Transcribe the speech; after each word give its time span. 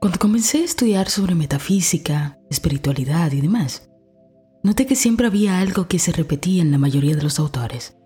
Cuando 0.00 0.18
comencé 0.18 0.58
a 0.58 0.64
estudiar 0.64 1.08
sobre 1.08 1.34
metafísica, 1.34 2.38
espiritualidad 2.50 3.32
y 3.32 3.40
demás, 3.40 3.88
noté 4.62 4.86
que 4.86 4.94
siempre 4.94 5.26
había 5.26 5.58
algo 5.58 5.88
que 5.88 5.98
se 5.98 6.12
repetía 6.12 6.62
en 6.62 6.70
la 6.70 6.78
mayoría 6.78 7.16
de 7.16 7.22
los 7.22 7.38
autores. 7.38 7.96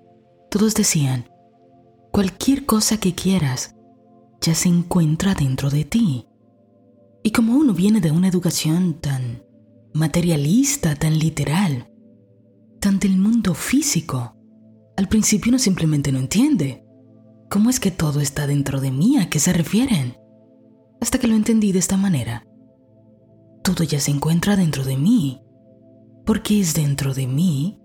Todos 0.51 0.75
decían, 0.75 1.29
cualquier 2.13 2.65
cosa 2.65 2.99
que 2.99 3.15
quieras 3.15 3.75
ya 4.41 4.55
se 4.55 4.69
encuentra 4.69 5.35
dentro 5.35 5.69
de 5.69 5.85
ti. 5.85 6.27
Y 7.22 7.33
como 7.33 7.56
uno 7.56 7.74
viene 7.74 8.01
de 8.01 8.11
una 8.11 8.29
educación 8.29 9.01
tan 9.01 9.43
materialista, 9.93 10.95
tan 10.95 11.19
literal, 11.19 11.91
tan 12.81 12.99
del 12.99 13.19
mundo 13.19 13.54
físico, 13.54 14.37
al 14.97 15.09
principio 15.09 15.51
uno 15.51 15.59
simplemente 15.59 16.12
no 16.12 16.19
entiende. 16.19 16.84
¿Cómo 17.51 17.69
es 17.69 17.80
que 17.80 17.91
todo 17.91 18.20
está 18.20 18.47
dentro 18.47 18.80
de 18.80 18.93
mí? 18.93 19.19
¿A 19.19 19.29
qué 19.29 19.41
se 19.41 19.52
refieren? 19.52 20.20
Hasta 21.01 21.19
que 21.19 21.28
lo 21.28 21.34
entendí 21.34 21.73
de 21.73 21.78
esta 21.78 21.96
manera. 21.96 22.46
Todo 23.62 23.84
ya 23.84 24.00
se 24.00 24.10
encuentra 24.10 24.56
dentro 24.56 24.84
de 24.84 24.96
mí, 24.96 25.41
porque 26.24 26.60
es 26.60 26.74
dentro 26.74 27.14
de 27.14 27.27
mí 27.27 27.78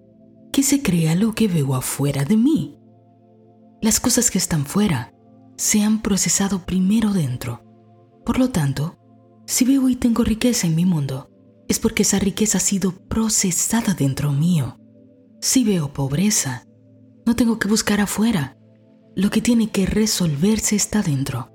que 0.51 0.63
se 0.63 0.81
crea 0.81 1.15
lo 1.15 1.33
que 1.33 1.47
veo 1.47 1.75
afuera 1.75 2.23
de 2.23 2.37
mí. 2.37 2.77
Las 3.81 3.99
cosas 3.99 4.31
que 4.31 4.37
están 4.37 4.65
fuera 4.65 5.13
se 5.57 5.83
han 5.83 6.01
procesado 6.01 6.65
primero 6.65 7.11
dentro. 7.13 7.63
Por 8.25 8.39
lo 8.39 8.49
tanto, 8.49 8.97
si 9.45 9.65
veo 9.65 9.89
y 9.89 9.95
tengo 9.95 10.23
riqueza 10.23 10.67
en 10.67 10.75
mi 10.75 10.85
mundo, 10.85 11.29
es 11.67 11.79
porque 11.79 12.03
esa 12.03 12.19
riqueza 12.19 12.57
ha 12.57 12.61
sido 12.61 12.91
procesada 13.07 13.93
dentro 13.93 14.31
mío. 14.31 14.79
Si 15.41 15.63
veo 15.63 15.93
pobreza, 15.93 16.65
no 17.25 17.35
tengo 17.35 17.59
que 17.59 17.67
buscar 17.67 18.01
afuera. 18.01 18.57
Lo 19.15 19.29
que 19.29 19.41
tiene 19.41 19.69
que 19.69 19.85
resolverse 19.85 20.75
está 20.75 21.01
dentro. 21.01 21.51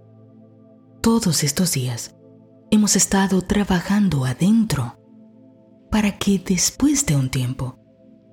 Todos 1.03 1.45
estos 1.45 1.73
días 1.73 2.15
hemos 2.71 2.95
estado 2.95 3.41
trabajando 3.41 4.27
adentro 4.27 4.99
para 5.91 6.19
que 6.19 6.39
después 6.39 7.07
de 7.07 7.17
un 7.17 7.31
tiempo 7.31 7.79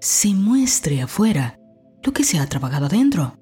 se 0.02 0.34
muestre 0.34 1.02
afuera 1.02 1.58
lo 2.04 2.12
que 2.12 2.26
se 2.26 2.40
ha 2.40 2.46
trabajado 2.46 2.88
adentro. 2.88 3.40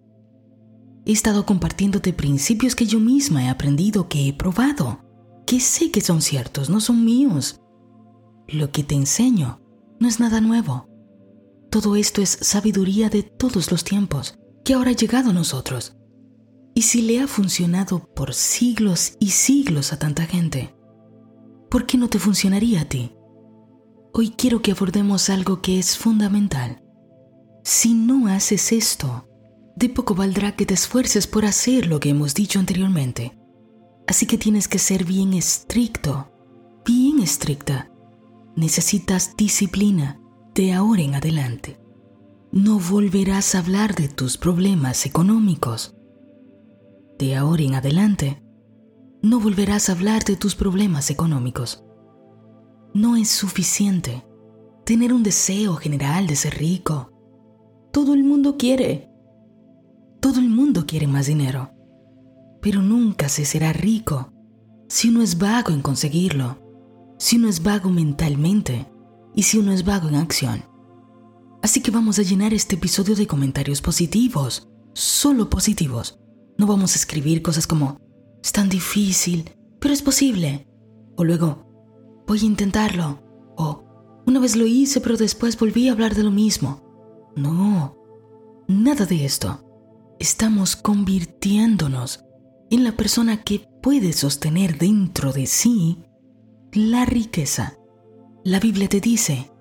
He 1.07 1.11
estado 1.11 1.43
compartiéndote 1.43 2.13
principios 2.13 2.75
que 2.75 2.85
yo 2.85 2.99
misma 2.99 3.45
he 3.45 3.49
aprendido, 3.49 4.07
que 4.09 4.27
he 4.27 4.33
probado, 4.33 4.99
que 5.47 5.59
sé 5.59 5.89
que 5.89 6.01
son 6.01 6.21
ciertos, 6.21 6.69
no 6.69 6.79
son 6.79 7.03
míos. 7.03 7.59
Lo 8.47 8.71
que 8.71 8.83
te 8.83 8.93
enseño 8.93 9.59
no 9.99 10.07
es 10.07 10.19
nada 10.19 10.39
nuevo. 10.39 10.87
Todo 11.71 11.95
esto 11.95 12.21
es 12.21 12.29
sabiduría 12.29 13.09
de 13.09 13.23
todos 13.23 13.71
los 13.71 13.83
tiempos 13.83 14.37
que 14.63 14.75
ahora 14.75 14.91
ha 14.91 14.95
llegado 14.95 15.31
a 15.31 15.33
nosotros. 15.33 15.97
Y 16.77 16.81
si 16.81 17.01
le 17.01 17.21
ha 17.21 17.27
funcionado 17.27 18.05
por 18.13 18.33
siglos 18.33 19.15
y 19.17 19.31
siglos 19.31 19.93
a 19.93 19.97
tanta 19.97 20.25
gente, 20.25 20.75
¿por 21.71 21.85
qué 21.85 21.97
no 21.97 22.09
te 22.09 22.19
funcionaría 22.19 22.81
a 22.81 22.85
ti? 22.85 23.13
Hoy 24.13 24.31
quiero 24.31 24.61
que 24.61 24.71
abordemos 24.71 25.29
algo 25.29 25.61
que 25.61 25.79
es 25.79 25.97
fundamental. 25.97 26.83
Si 27.63 27.93
no 27.93 28.27
haces 28.27 28.73
esto, 28.73 29.25
de 29.77 29.87
poco 29.87 30.15
valdrá 30.15 30.57
que 30.57 30.65
te 30.65 30.73
esfuerces 30.73 31.27
por 31.27 31.45
hacer 31.45 31.87
lo 31.87 32.01
que 32.01 32.09
hemos 32.09 32.33
dicho 32.33 32.59
anteriormente. 32.59 33.37
Así 34.05 34.25
que 34.25 34.37
tienes 34.37 34.67
que 34.67 34.77
ser 34.77 35.05
bien 35.05 35.33
estricto, 35.33 36.29
bien 36.85 37.19
estricta. 37.19 37.89
Necesitas 38.57 39.35
disciplina 39.37 40.19
de 40.53 40.73
ahora 40.73 41.01
en 41.01 41.15
adelante. 41.15 41.79
No 42.51 42.79
volverás 42.79 43.55
a 43.55 43.59
hablar 43.59 43.95
de 43.95 44.09
tus 44.09 44.37
problemas 44.37 45.05
económicos. 45.05 45.94
De 47.17 47.35
ahora 47.35 47.63
en 47.63 47.75
adelante, 47.75 48.43
no 49.21 49.39
volverás 49.39 49.89
a 49.89 49.93
hablar 49.93 50.23
de 50.25 50.35
tus 50.35 50.55
problemas 50.55 51.09
económicos. 51.09 51.83
No 52.93 53.15
es 53.15 53.29
suficiente 53.29 54.25
tener 54.85 55.13
un 55.13 55.23
deseo 55.23 55.75
general 55.75 56.27
de 56.27 56.35
ser 56.35 56.57
rico. 56.57 57.11
Todo 57.91 58.13
el 58.13 58.23
mundo 58.23 58.57
quiere. 58.57 59.09
Todo 60.19 60.39
el 60.39 60.49
mundo 60.49 60.85
quiere 60.85 61.07
más 61.07 61.27
dinero. 61.27 61.71
Pero 62.61 62.81
nunca 62.81 63.29
se 63.29 63.45
será 63.45 63.73
rico 63.73 64.31
si 64.87 65.09
uno 65.09 65.21
es 65.21 65.37
vago 65.37 65.71
en 65.71 65.81
conseguirlo, 65.81 66.57
si 67.17 67.37
uno 67.37 67.47
es 67.47 67.63
vago 67.63 67.89
mentalmente 67.89 68.87
y 69.33 69.43
si 69.43 69.57
uno 69.57 69.71
es 69.71 69.83
vago 69.83 70.09
en 70.09 70.15
acción. 70.15 70.65
Así 71.61 71.81
que 71.81 71.91
vamos 71.91 72.19
a 72.19 72.23
llenar 72.23 72.53
este 72.53 72.75
episodio 72.75 73.15
de 73.15 73.25
comentarios 73.25 73.81
positivos, 73.81 74.67
solo 74.93 75.49
positivos. 75.49 76.19
No 76.57 76.67
vamos 76.67 76.93
a 76.93 76.95
escribir 76.95 77.41
cosas 77.41 77.67
como, 77.67 77.99
es 78.43 78.51
tan 78.51 78.69
difícil, 78.69 79.49
pero 79.79 79.93
es 79.93 80.01
posible. 80.01 80.67
O 81.17 81.23
luego, 81.23 82.23
voy 82.27 82.39
a 82.39 82.45
intentarlo. 82.45 83.19
O, 83.57 83.83
una 84.25 84.39
vez 84.39 84.55
lo 84.55 84.65
hice, 84.65 85.01
pero 85.01 85.17
después 85.17 85.57
volví 85.57 85.89
a 85.89 85.91
hablar 85.91 86.15
de 86.15 86.23
lo 86.23 86.31
mismo. 86.31 86.81
No, 87.35 87.97
nada 88.67 89.05
de 89.05 89.25
esto. 89.25 89.61
Estamos 90.19 90.75
convirtiéndonos 90.75 92.23
en 92.69 92.83
la 92.83 92.93
persona 92.93 93.43
que 93.43 93.67
puede 93.81 94.13
sostener 94.13 94.77
dentro 94.77 95.33
de 95.33 95.45
sí 95.45 95.99
la 96.71 97.05
riqueza 97.05 97.77
la 98.45 98.59
Biblia 98.59 98.87
te 98.87 99.01
dice 99.01 99.51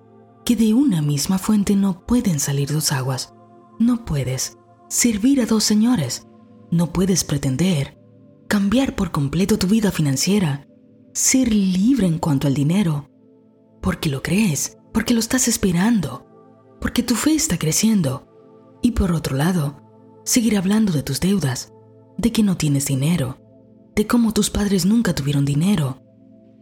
que 0.45 0.55
de 0.55 0.75
una 0.75 1.01
misma 1.01 1.39
fuente 1.39 1.75
no 1.75 2.05
pueden 2.05 2.39
salir 2.39 2.71
dos 2.71 2.91
aguas. 2.91 3.33
No 3.79 4.05
puedes 4.05 4.59
servir 4.89 5.41
a 5.41 5.47
dos 5.47 5.63
señores. 5.63 6.24
No 6.75 6.91
puedes 6.91 7.23
pretender 7.23 7.97
cambiar 8.49 8.97
por 8.97 9.11
completo 9.11 9.57
tu 9.57 9.65
vida 9.65 9.93
financiera, 9.93 10.67
ser 11.13 11.53
libre 11.53 12.05
en 12.05 12.19
cuanto 12.19 12.47
al 12.47 12.53
dinero, 12.53 13.09
porque 13.81 14.09
lo 14.09 14.21
crees, 14.21 14.77
porque 14.93 15.13
lo 15.13 15.21
estás 15.21 15.47
esperando, 15.47 16.27
porque 16.81 17.01
tu 17.01 17.15
fe 17.15 17.33
está 17.33 17.57
creciendo. 17.57 18.27
Y 18.81 18.91
por 18.91 19.13
otro 19.13 19.37
lado, 19.37 19.81
seguir 20.25 20.57
hablando 20.57 20.91
de 20.91 21.01
tus 21.01 21.21
deudas, 21.21 21.71
de 22.17 22.33
que 22.33 22.43
no 22.43 22.57
tienes 22.57 22.87
dinero, 22.87 23.37
de 23.95 24.05
cómo 24.05 24.33
tus 24.33 24.49
padres 24.49 24.85
nunca 24.85 25.15
tuvieron 25.15 25.45
dinero, 25.45 26.03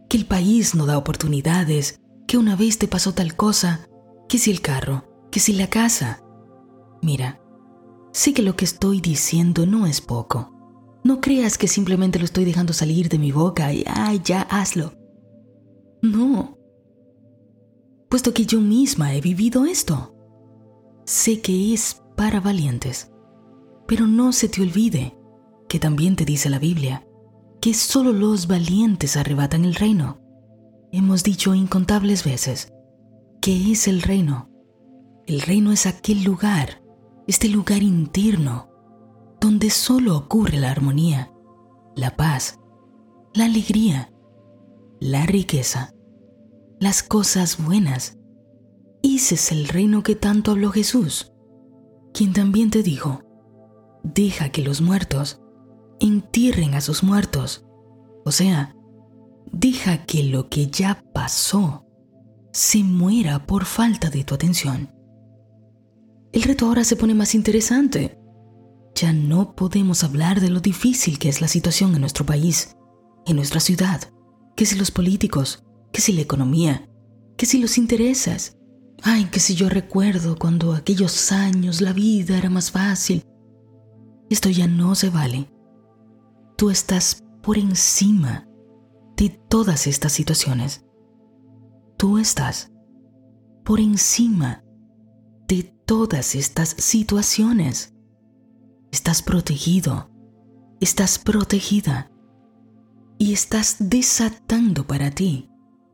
que 0.08 0.16
el 0.16 0.26
país 0.26 0.76
no 0.76 0.86
da 0.86 0.96
oportunidades, 0.96 2.00
que 2.28 2.38
una 2.38 2.54
vez 2.54 2.78
te 2.78 2.86
pasó 2.86 3.14
tal 3.14 3.34
cosa, 3.34 3.88
que 4.28 4.38
si 4.38 4.52
el 4.52 4.60
carro, 4.60 5.28
que 5.32 5.40
si 5.40 5.54
la 5.54 5.68
casa. 5.68 6.22
Mira, 7.02 7.40
sé 8.14 8.32
que 8.32 8.42
lo 8.42 8.56
que 8.56 8.64
estoy 8.64 9.02
diciendo 9.02 9.66
no 9.66 9.86
es 9.86 10.00
poco. 10.00 10.52
No 11.02 11.20
creas 11.20 11.58
que 11.58 11.68
simplemente 11.68 12.18
lo 12.18 12.24
estoy 12.24 12.46
dejando 12.46 12.72
salir 12.72 13.10
de 13.10 13.18
mi 13.18 13.32
boca 13.32 13.70
y, 13.72 13.84
ay, 13.86 14.22
ya 14.24 14.40
hazlo. 14.42 14.94
No. 16.00 16.56
Puesto 18.08 18.32
que 18.32 18.46
yo 18.46 18.60
misma 18.60 19.14
he 19.14 19.20
vivido 19.20 19.66
esto. 19.66 20.14
Sé 21.04 21.40
que 21.40 21.74
es 21.74 22.00
para 22.16 22.40
valientes. 22.40 23.10
Pero 23.86 24.06
no 24.06 24.32
se 24.32 24.48
te 24.48 24.62
olvide 24.62 25.18
que 25.68 25.78
también 25.78 26.16
te 26.16 26.24
dice 26.24 26.48
la 26.48 26.58
Biblia 26.58 27.06
que 27.60 27.74
solo 27.74 28.12
los 28.12 28.46
valientes 28.46 29.16
arrebatan 29.16 29.64
el 29.64 29.74
reino. 29.74 30.20
Hemos 30.92 31.24
dicho 31.24 31.54
incontables 31.54 32.22
veces, 32.22 32.72
¿qué 33.40 33.72
es 33.72 33.88
el 33.88 34.02
reino? 34.02 34.48
El 35.26 35.40
reino 35.40 35.72
es 35.72 35.86
aquel 35.86 36.22
lugar, 36.22 36.83
este 37.26 37.48
lugar 37.48 37.82
interno, 37.82 38.70
donde 39.40 39.70
solo 39.70 40.16
ocurre 40.16 40.58
la 40.58 40.70
armonía, 40.70 41.32
la 41.96 42.16
paz, 42.16 42.60
la 43.34 43.46
alegría, 43.46 44.12
la 45.00 45.26
riqueza, 45.26 45.94
las 46.80 47.02
cosas 47.02 47.62
buenas. 47.62 48.18
Ese 49.02 49.34
es 49.34 49.52
el 49.52 49.68
reino 49.68 50.02
que 50.02 50.14
tanto 50.14 50.52
habló 50.52 50.70
Jesús, 50.70 51.32
quien 52.12 52.32
también 52.32 52.70
te 52.70 52.82
dijo, 52.82 53.22
deja 54.02 54.50
que 54.50 54.62
los 54.62 54.80
muertos 54.80 55.40
entierren 56.00 56.74
a 56.74 56.80
sus 56.80 57.02
muertos, 57.02 57.66
o 58.24 58.32
sea, 58.32 58.76
deja 59.52 60.04
que 60.04 60.22
lo 60.24 60.48
que 60.48 60.68
ya 60.68 61.04
pasó 61.12 61.86
se 62.52 62.84
muera 62.84 63.46
por 63.46 63.64
falta 63.64 64.10
de 64.10 64.24
tu 64.24 64.34
atención. 64.34 64.93
El 66.34 66.42
reto 66.42 66.66
ahora 66.66 66.82
se 66.82 66.96
pone 66.96 67.14
más 67.14 67.36
interesante. 67.36 68.18
Ya 68.96 69.12
no 69.12 69.54
podemos 69.54 70.02
hablar 70.02 70.40
de 70.40 70.50
lo 70.50 70.58
difícil 70.58 71.16
que 71.20 71.28
es 71.28 71.40
la 71.40 71.46
situación 71.46 71.94
en 71.94 72.00
nuestro 72.00 72.26
país, 72.26 72.74
en 73.24 73.36
nuestra 73.36 73.60
ciudad, 73.60 74.00
que 74.56 74.66
si 74.66 74.76
los 74.76 74.90
políticos, 74.90 75.62
que 75.92 76.00
si 76.00 76.12
la 76.12 76.22
economía, 76.22 76.90
que 77.36 77.46
si 77.46 77.60
los 77.60 77.78
intereses. 77.78 78.58
Ay, 79.04 79.26
que 79.26 79.38
si 79.38 79.54
yo 79.54 79.68
recuerdo 79.68 80.36
cuando 80.36 80.72
aquellos 80.72 81.30
años 81.30 81.80
la 81.80 81.92
vida 81.92 82.36
era 82.36 82.50
más 82.50 82.72
fácil. 82.72 83.22
Esto 84.28 84.48
ya 84.50 84.66
no 84.66 84.96
se 84.96 85.10
vale. 85.10 85.48
Tú 86.56 86.68
estás 86.68 87.22
por 87.44 87.58
encima 87.58 88.48
de 89.16 89.28
todas 89.48 89.86
estas 89.86 90.12
situaciones. 90.12 90.84
Tú 91.96 92.18
estás 92.18 92.72
por 93.64 93.78
encima 93.78 94.64
de 95.46 95.73
todas 95.84 96.34
estas 96.34 96.70
situaciones. 96.78 97.94
Estás 98.90 99.22
protegido, 99.22 100.10
estás 100.80 101.18
protegida. 101.18 102.10
y 103.16 103.32
estás 103.32 103.76
desatando 103.78 104.86
para 104.88 105.12
ti 105.12 105.48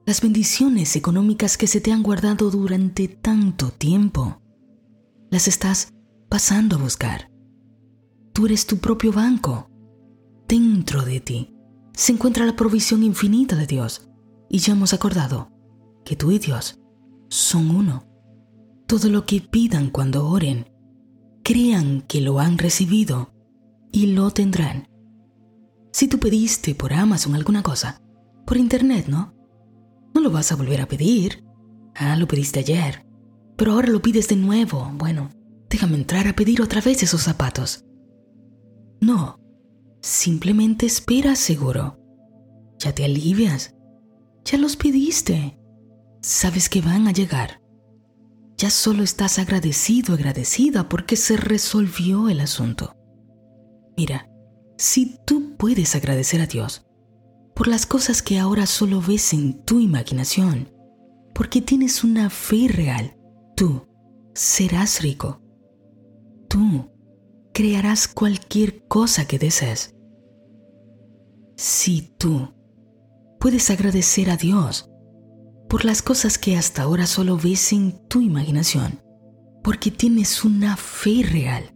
las 0.07 0.23
bendiciones 0.23 0.97
económicas 0.97 1.59
que 1.59 1.67
se 1.67 1.81
te 1.81 1.93
han 1.93 2.03
guardado 2.03 2.51
durante 2.51 3.09
tanto 3.09 3.71
tiempo. 3.71 4.41
Las 5.31 5.47
estás 5.47 5.93
pasando 6.31 6.77
a 6.77 6.79
buscar. 6.79 7.31
Tú 8.33 8.47
eres 8.47 8.67
tu 8.67 8.79
propio 8.79 9.13
banco. 9.13 9.69
Dentro 10.49 11.03
de 11.03 11.21
ti 11.21 11.55
se 11.93 12.13
encuentra 12.13 12.47
la 12.47 12.57
provisión 12.57 13.03
infinita 13.03 13.55
de 13.55 13.67
Dios 13.67 14.09
y 14.49 14.59
ya 14.59 14.73
hemos 14.73 14.95
acordado 14.95 15.53
que 16.05 16.17
tú 16.17 16.33
y 16.33 16.39
Dios 16.39 16.81
son 17.29 17.71
uno. 17.71 18.10
Todo 18.91 19.09
lo 19.09 19.25
que 19.25 19.41
pidan 19.41 19.89
cuando 19.89 20.29
oren, 20.29 20.69
crean 21.45 22.03
que 22.09 22.21
lo 22.21 22.41
han 22.41 22.59
recibido 22.59 23.33
y 23.93 24.07
lo 24.07 24.33
tendrán. 24.33 24.89
Si 25.93 26.09
tú 26.09 26.19
pediste 26.19 26.75
por 26.75 26.93
Amazon 26.93 27.37
alguna 27.37 27.63
cosa, 27.63 28.03
por 28.45 28.57
internet, 28.57 29.07
¿no? 29.07 29.33
No 30.13 30.21
lo 30.21 30.33
vas 30.33 30.51
a 30.51 30.57
volver 30.57 30.81
a 30.81 30.89
pedir. 30.89 31.45
Ah, 31.95 32.17
lo 32.17 32.27
pediste 32.27 32.59
ayer. 32.59 33.07
Pero 33.57 33.75
ahora 33.75 33.91
lo 33.91 34.03
pides 34.03 34.27
de 34.27 34.35
nuevo. 34.35 34.91
Bueno, 34.95 35.31
déjame 35.69 35.95
entrar 35.95 36.27
a 36.27 36.35
pedir 36.35 36.61
otra 36.61 36.81
vez 36.81 37.01
esos 37.05 37.23
zapatos. 37.23 37.85
No, 39.01 39.39
simplemente 40.03 40.87
espera 40.87 41.37
seguro. 41.37 41.97
Ya 42.81 42.93
te 42.93 43.05
alivias. 43.05 43.73
Ya 44.45 44.59
los 44.59 44.75
pediste. 44.75 45.61
Sabes 46.23 46.69
que 46.69 46.81
van 46.81 47.07
a 47.07 47.13
llegar. 47.13 47.60
Ya 48.61 48.69
solo 48.69 49.03
estás 49.03 49.39
agradecido, 49.39 50.12
agradecida 50.12 50.87
porque 50.87 51.17
se 51.17 51.39
resolvió 51.39 52.29
el 52.29 52.41
asunto. 52.41 52.95
Mira, 53.97 54.29
si 54.77 55.17
tú 55.25 55.57
puedes 55.57 55.97
agradecer 55.97 56.43
a 56.43 56.47
Dios 56.47 56.87
por 57.55 57.69
las 57.69 57.87
cosas 57.87 58.21
que 58.21 58.39
ahora 58.39 58.67
solo 58.67 59.01
ves 59.01 59.33
en 59.33 59.65
tu 59.65 59.81
imaginación, 59.81 60.69
porque 61.35 61.62
tienes 61.62 62.05
una 62.05 62.29
fe 62.29 62.69
real, 62.69 63.17
tú 63.57 63.89
serás 64.35 65.01
rico. 65.01 65.41
Tú 66.47 66.93
crearás 67.55 68.09
cualquier 68.09 68.87
cosa 68.89 69.27
que 69.27 69.39
desees. 69.39 69.95
Si 71.56 72.13
tú 72.19 72.53
puedes 73.39 73.71
agradecer 73.71 74.29
a 74.29 74.37
Dios 74.37 74.90
por 75.70 75.84
las 75.84 76.02
cosas 76.02 76.37
que 76.37 76.56
hasta 76.56 76.82
ahora 76.82 77.06
solo 77.06 77.38
ves 77.38 77.72
en 77.72 77.93
tu 78.08 78.20
imaginación, 78.20 79.00
porque 79.62 79.93
tienes 79.93 80.44
una 80.44 80.76
fe 80.76 81.22
real, 81.22 81.72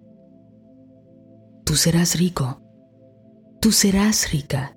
tú 1.64 1.76
serás 1.76 2.18
rico, 2.18 2.60
tú 3.60 3.70
serás 3.70 4.32
rica, 4.32 4.76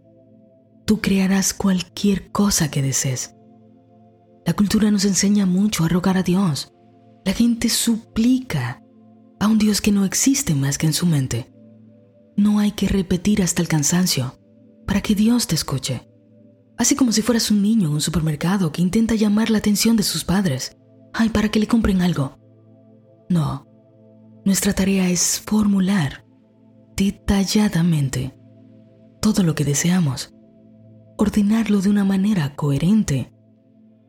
tú 0.85 1.01
crearás 1.01 1.55
cualquier 1.55 2.31
cosa 2.31 2.69
que 2.69 2.83
desees. 2.83 3.33
La 4.45 4.53
cultura 4.53 4.91
nos 4.91 5.03
enseña 5.03 5.47
mucho 5.47 5.83
a 5.83 5.89
rogar 5.89 6.17
a 6.17 6.23
Dios. 6.23 6.71
La 7.25 7.33
gente 7.33 7.69
suplica 7.69 8.81
a 9.39 9.47
un 9.47 9.57
Dios 9.57 9.81
que 9.81 9.91
no 9.91 10.05
existe 10.05 10.53
más 10.53 10.77
que 10.77 10.85
en 10.85 10.93
su 10.93 11.07
mente. 11.07 11.51
No 12.37 12.59
hay 12.59 12.71
que 12.71 12.87
repetir 12.87 13.41
hasta 13.41 13.63
el 13.63 13.67
cansancio 13.67 14.39
para 14.85 15.01
que 15.01 15.15
Dios 15.15 15.47
te 15.47 15.55
escuche. 15.55 16.06
Así 16.77 16.95
como 16.95 17.11
si 17.11 17.21
fueras 17.21 17.49
un 17.49 17.61
niño 17.61 17.87
en 17.87 17.93
un 17.93 18.01
supermercado 18.01 18.71
que 18.71 18.81
intenta 18.81 19.15
llamar 19.15 19.49
la 19.49 19.57
atención 19.57 19.97
de 19.97 20.03
sus 20.03 20.23
padres. 20.23 20.77
Ay, 21.13 21.29
para 21.29 21.49
que 21.49 21.59
le 21.59 21.67
compren 21.67 22.01
algo. 22.01 22.37
No, 23.29 23.65
nuestra 24.45 24.73
tarea 24.73 25.09
es 25.09 25.41
formular 25.45 26.25
detalladamente 26.95 28.37
todo 29.21 29.43
lo 29.43 29.55
que 29.55 29.65
deseamos, 29.65 30.33
ordenarlo 31.17 31.81
de 31.81 31.89
una 31.89 32.05
manera 32.05 32.55
coherente, 32.55 33.33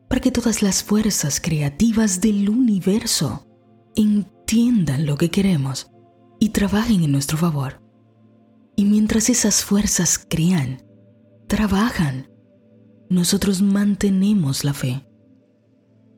para 0.07 0.21
que 0.21 0.31
todas 0.31 0.61
las 0.61 0.83
fuerzas 0.83 1.41
creativas 1.41 2.21
del 2.21 2.49
universo 2.49 3.47
entiendan 3.95 5.05
lo 5.05 5.17
que 5.17 5.29
queremos 5.29 5.91
y 6.39 6.49
trabajen 6.49 7.03
en 7.03 7.11
nuestro 7.11 7.37
favor. 7.37 7.81
Y 8.75 8.85
mientras 8.85 9.29
esas 9.29 9.63
fuerzas 9.63 10.17
crean, 10.17 10.81
trabajan, 11.47 12.28
nosotros 13.09 13.61
mantenemos 13.61 14.63
la 14.63 14.73
fe, 14.73 15.05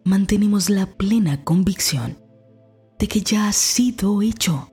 mantenemos 0.04 0.70
la 0.70 0.86
plena 0.86 1.44
convicción 1.44 2.18
de 3.00 3.08
que 3.08 3.22
ya 3.22 3.48
ha 3.48 3.54
sido 3.54 4.22
hecho 4.22 4.72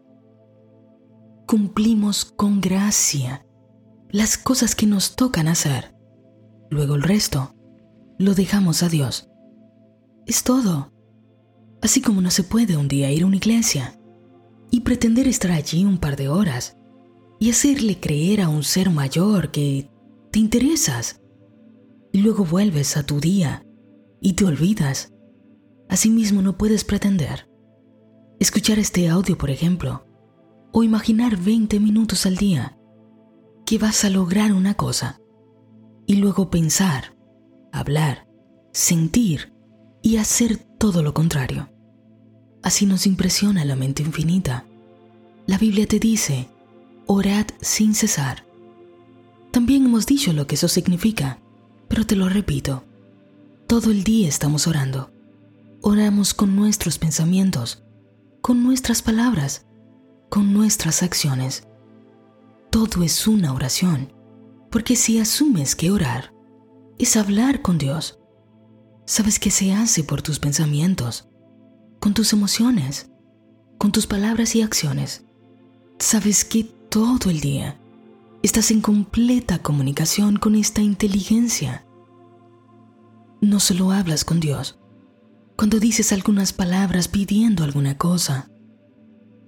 cumplimos 1.48 2.26
con 2.26 2.60
gracia 2.60 3.46
las 4.10 4.36
cosas 4.36 4.74
que 4.74 4.86
nos 4.86 5.16
tocan 5.16 5.48
hacer. 5.48 5.96
Luego 6.70 6.94
el 6.94 7.02
resto 7.02 7.54
lo 8.18 8.34
dejamos 8.34 8.82
a 8.82 8.90
Dios. 8.90 9.30
Es 10.26 10.44
todo. 10.44 10.92
Así 11.80 12.02
como 12.02 12.20
no 12.20 12.30
se 12.30 12.42
puede 12.42 12.76
un 12.76 12.86
día 12.86 13.10
ir 13.10 13.22
a 13.22 13.26
una 13.26 13.36
iglesia 13.36 13.98
y 14.70 14.80
pretender 14.80 15.26
estar 15.26 15.50
allí 15.50 15.86
un 15.86 15.96
par 15.96 16.16
de 16.16 16.28
horas 16.28 16.76
y 17.40 17.50
hacerle 17.50 17.98
creer 17.98 18.42
a 18.42 18.50
un 18.50 18.62
ser 18.62 18.90
mayor 18.90 19.50
que 19.50 19.90
te 20.30 20.40
interesas 20.40 21.22
y 22.12 22.18
luego 22.22 22.44
vuelves 22.44 22.96
a 22.96 23.04
tu 23.04 23.20
día 23.20 23.64
y 24.20 24.34
te 24.34 24.44
olvidas. 24.44 25.12
Asimismo 25.88 26.42
no 26.42 26.56
puedes 26.58 26.84
pretender. 26.84 27.48
Escuchar 28.40 28.78
este 28.78 29.08
audio, 29.08 29.36
por 29.36 29.50
ejemplo, 29.50 30.06
o 30.72 30.82
imaginar 30.82 31.36
20 31.36 31.80
minutos 31.80 32.26
al 32.26 32.36
día 32.36 32.78
que 33.66 33.78
vas 33.78 34.04
a 34.04 34.10
lograr 34.10 34.52
una 34.52 34.74
cosa 34.74 35.20
y 36.06 36.16
luego 36.16 36.50
pensar, 36.50 37.16
hablar, 37.72 38.26
sentir 38.72 39.52
y 40.02 40.16
hacer 40.16 40.56
todo 40.56 41.02
lo 41.02 41.12
contrario. 41.12 41.68
Así 42.62 42.86
nos 42.86 43.06
impresiona 43.06 43.64
la 43.64 43.76
mente 43.76 44.02
infinita. 44.02 44.64
La 45.46 45.58
Biblia 45.58 45.86
te 45.86 45.98
dice, 45.98 46.48
orad 47.06 47.46
sin 47.60 47.94
cesar. 47.94 48.46
También 49.50 49.84
hemos 49.84 50.06
dicho 50.06 50.32
lo 50.32 50.46
que 50.46 50.54
eso 50.54 50.68
significa, 50.68 51.40
pero 51.88 52.06
te 52.06 52.16
lo 52.16 52.28
repito. 52.28 52.84
Todo 53.66 53.90
el 53.90 54.04
día 54.04 54.28
estamos 54.28 54.66
orando. 54.66 55.10
Oramos 55.82 56.34
con 56.34 56.56
nuestros 56.56 56.98
pensamientos, 56.98 57.82
con 58.40 58.62
nuestras 58.62 59.02
palabras, 59.02 59.66
con 60.28 60.52
nuestras 60.52 61.02
acciones. 61.02 61.66
Todo 62.70 63.02
es 63.02 63.26
una 63.26 63.52
oración, 63.52 64.12
porque 64.70 64.96
si 64.96 65.18
asumes 65.18 65.74
que 65.74 65.90
orar 65.90 66.32
es 66.98 67.16
hablar 67.16 67.62
con 67.62 67.78
Dios, 67.78 68.18
sabes 69.06 69.38
que 69.38 69.50
se 69.50 69.72
hace 69.72 70.04
por 70.04 70.20
tus 70.20 70.38
pensamientos, 70.38 71.28
con 72.00 72.14
tus 72.14 72.32
emociones, 72.32 73.10
con 73.78 73.92
tus 73.92 74.06
palabras 74.06 74.54
y 74.54 74.62
acciones. 74.62 75.24
Sabes 75.98 76.44
que 76.44 76.64
todo 76.64 77.30
el 77.30 77.40
día 77.40 77.80
estás 78.48 78.70
en 78.70 78.80
completa 78.80 79.58
comunicación 79.58 80.38
con 80.38 80.54
esta 80.54 80.80
inteligencia. 80.80 81.86
No 83.42 83.60
solo 83.60 83.92
hablas 83.92 84.24
con 84.24 84.40
Dios, 84.40 84.80
cuando 85.54 85.78
dices 85.78 86.14
algunas 86.14 86.54
palabras 86.54 87.08
pidiendo 87.08 87.62
alguna 87.62 87.98
cosa, 87.98 88.50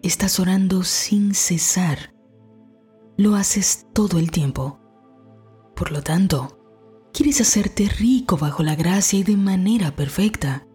estás 0.02 0.38
orando 0.38 0.82
sin 0.82 1.34
cesar. 1.34 2.14
Lo 3.16 3.36
haces 3.36 3.86
todo 3.94 4.18
el 4.18 4.30
tiempo. 4.30 4.78
Por 5.74 5.92
lo 5.92 6.02
tanto, 6.02 6.58
quieres 7.14 7.40
hacerte 7.40 7.88
rico 7.88 8.36
bajo 8.36 8.62
la 8.62 8.74
gracia 8.76 9.18
y 9.18 9.22
de 9.22 9.38
manera 9.38 9.96
perfecta. 9.96 10.66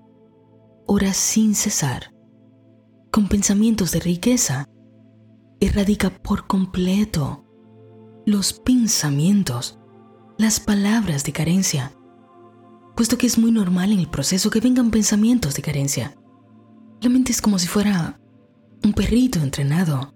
Ora 0.88 1.14
sin 1.14 1.54
cesar. 1.54 2.12
Con 3.12 3.28
pensamientos 3.28 3.92
de 3.92 4.00
riqueza, 4.00 4.68
erradica 5.60 6.10
por 6.10 6.48
completo 6.48 7.45
los 8.26 8.54
pensamientos, 8.54 9.78
las 10.40 10.60
palabras 10.60 11.24
de 11.24 11.32
carencia, 11.32 11.94
puesto 12.96 13.18
que 13.18 13.28
es 13.28 13.38
muy 13.38 13.52
normal 13.52 13.92
en 13.92 14.00
el 14.00 14.10
proceso 14.10 14.50
que 14.50 14.60
vengan 14.60 14.90
pensamientos 14.90 15.54
de 15.54 15.62
carencia. 15.62 16.18
La 17.02 17.10
mente 17.10 17.32
es 17.32 17.42
como 17.42 17.60
si 17.60 17.68
fuera 17.68 18.20
un 18.84 18.94
perrito 18.94 19.40
entrenado, 19.40 20.16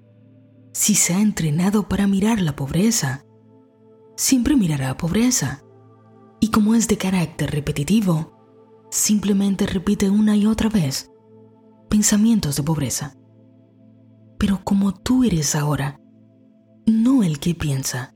si 0.73 0.95
se 0.95 1.13
ha 1.13 1.21
entrenado 1.21 1.87
para 1.87 2.07
mirar 2.07 2.41
la 2.41 2.55
pobreza, 2.55 3.25
siempre 4.15 4.55
mirará 4.55 4.97
pobreza. 4.97 5.63
Y 6.39 6.49
como 6.49 6.73
es 6.73 6.87
de 6.87 6.97
carácter 6.97 7.51
repetitivo, 7.51 8.87
simplemente 8.89 9.67
repite 9.67 10.09
una 10.09 10.35
y 10.35 10.45
otra 10.45 10.69
vez 10.69 11.11
pensamientos 11.89 12.55
de 12.55 12.63
pobreza. 12.63 13.15
Pero 14.37 14.61
como 14.63 14.93
tú 14.93 15.23
eres 15.23 15.55
ahora, 15.55 15.98
no 16.89 17.23
el 17.23 17.39
que 17.39 17.55
piensa, 17.55 18.13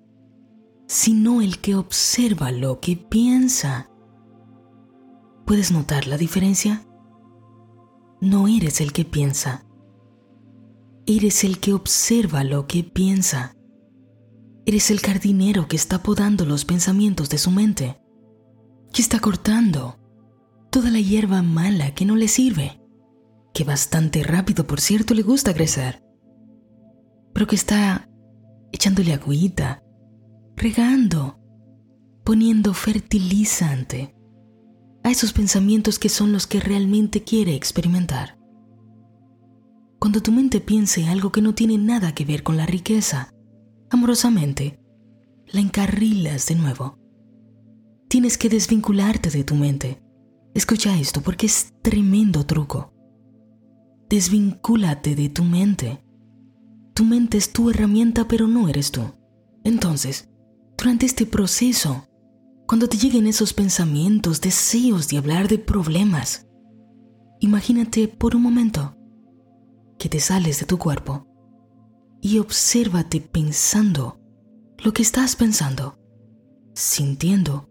sino 0.87 1.41
el 1.41 1.59
que 1.59 1.75
observa 1.75 2.51
lo 2.51 2.79
que 2.79 2.95
piensa. 2.97 3.89
¿Puedes 5.45 5.71
notar 5.71 6.07
la 6.07 6.17
diferencia? 6.17 6.85
No 8.21 8.47
eres 8.47 8.81
el 8.81 8.93
que 8.93 9.05
piensa, 9.05 9.65
eres 11.05 11.43
el 11.43 11.59
que 11.59 11.73
observa 11.73 12.43
lo 12.43 12.67
que 12.67 12.83
piensa. 12.83 13.55
Eres 14.65 14.91
el 14.91 15.01
jardinero 15.01 15.67
que 15.67 15.75
está 15.75 16.01
podando 16.01 16.45
los 16.45 16.63
pensamientos 16.63 17.29
de 17.29 17.37
su 17.37 17.51
mente, 17.51 18.01
que 18.93 19.01
está 19.01 19.19
cortando 19.19 19.99
toda 20.71 20.89
la 20.89 21.01
hierba 21.01 21.41
mala 21.41 21.93
que 21.93 22.05
no 22.05 22.15
le 22.15 22.29
sirve, 22.29 22.81
que 23.53 23.65
bastante 23.65 24.23
rápido, 24.23 24.65
por 24.65 24.79
cierto, 24.79 25.13
le 25.13 25.21
gusta 25.21 25.53
crecer, 25.53 26.01
pero 27.33 27.45
que 27.45 27.55
está 27.55 28.09
echándole 28.73 29.13
agüita, 29.13 29.81
regando, 30.57 31.39
poniendo 32.25 32.73
fertilizante 32.73 34.13
a 35.03 35.11
esos 35.11 35.31
pensamientos 35.31 35.99
que 35.99 36.09
son 36.09 36.33
los 36.33 36.47
que 36.47 36.59
realmente 36.59 37.23
quiere 37.23 37.55
experimentar. 37.55 38.37
Cuando 39.99 40.21
tu 40.21 40.33
mente 40.33 40.59
piense 40.59 41.07
algo 41.07 41.31
que 41.31 41.41
no 41.41 41.55
tiene 41.55 41.77
nada 41.77 42.13
que 42.13 42.25
ver 42.25 42.43
con 42.43 42.57
la 42.57 42.65
riqueza, 42.65 43.33
amorosamente, 43.89 44.81
la 45.47 45.61
encarrilas 45.61 46.47
de 46.47 46.55
nuevo. 46.55 46.97
Tienes 48.09 48.37
que 48.37 48.49
desvincularte 48.49 49.29
de 49.29 49.43
tu 49.43 49.55
mente. 49.55 50.01
Escucha 50.53 50.97
esto 50.99 51.21
porque 51.21 51.45
es 51.45 51.73
tremendo 51.81 52.45
truco. 52.45 52.93
Desvincúlate 54.09 55.15
de 55.15 55.29
tu 55.29 55.43
mente. 55.43 56.02
Tu 56.93 57.03
mente 57.03 57.37
es 57.37 57.51
tu 57.51 57.69
herramienta 57.69 58.27
pero 58.27 58.47
no 58.47 58.67
eres 58.69 58.91
tú. 58.91 59.01
Entonces, 59.63 60.29
durante 60.77 61.05
este 61.05 61.25
proceso, 61.25 62.07
cuando 62.67 62.87
te 62.87 62.97
lleguen 62.97 63.27
esos 63.27 63.53
pensamientos, 63.53 64.41
deseos 64.41 65.07
de 65.07 65.17
hablar 65.17 65.47
de 65.47 65.57
problemas, 65.57 66.47
imagínate 67.39 68.07
por 68.07 68.35
un 68.35 68.41
momento 68.41 68.95
que 69.97 70.09
te 70.09 70.19
sales 70.19 70.59
de 70.59 70.65
tu 70.65 70.77
cuerpo 70.77 71.27
y 72.21 72.39
obsérvate 72.39 73.21
pensando 73.21 74.19
lo 74.83 74.93
que 74.93 75.01
estás 75.01 75.35
pensando, 75.35 75.97
sintiendo 76.73 77.69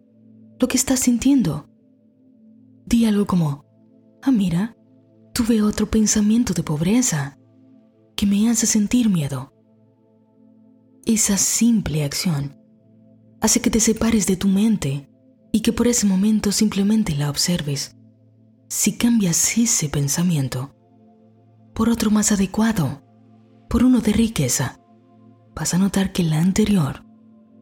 lo 0.62 0.68
que 0.68 0.76
estás 0.76 1.00
sintiendo. 1.00 1.68
Di 2.86 3.04
algo 3.04 3.26
como, 3.26 3.64
ah, 4.22 4.30
mira, 4.30 4.76
tuve 5.34 5.60
otro 5.60 5.90
pensamiento 5.90 6.54
de 6.54 6.62
pobreza 6.62 7.36
que 8.22 8.26
me 8.28 8.48
hace 8.48 8.66
sentir 8.66 9.10
miedo. 9.10 9.52
Esa 11.04 11.36
simple 11.36 12.04
acción 12.04 12.56
hace 13.40 13.60
que 13.60 13.68
te 13.68 13.80
separes 13.80 14.28
de 14.28 14.36
tu 14.36 14.46
mente 14.46 15.10
y 15.50 15.60
que 15.62 15.72
por 15.72 15.88
ese 15.88 16.06
momento 16.06 16.52
simplemente 16.52 17.16
la 17.16 17.28
observes. 17.28 17.96
Si 18.68 18.96
cambias 18.96 19.58
ese 19.58 19.88
pensamiento 19.88 20.72
por 21.74 21.88
otro 21.88 22.12
más 22.12 22.30
adecuado, 22.30 23.02
por 23.68 23.82
uno 23.82 24.00
de 24.00 24.12
riqueza, 24.12 24.78
vas 25.52 25.74
a 25.74 25.78
notar 25.78 26.12
que 26.12 26.22
el 26.22 26.32
anterior 26.32 27.04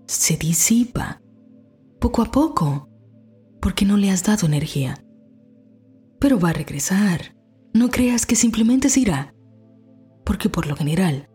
se 0.08 0.36
disipa 0.36 1.22
poco 1.98 2.20
a 2.20 2.30
poco 2.30 2.90
porque 3.62 3.86
no 3.86 3.96
le 3.96 4.10
has 4.10 4.24
dado 4.24 4.46
energía. 4.46 5.02
Pero 6.18 6.38
va 6.38 6.50
a 6.50 6.52
regresar. 6.52 7.34
No 7.72 7.88
creas 7.88 8.26
que 8.26 8.36
simplemente 8.36 8.90
se 8.90 9.00
irá. 9.00 9.34
Porque 10.30 10.48
por 10.48 10.68
lo 10.68 10.76
general, 10.76 11.28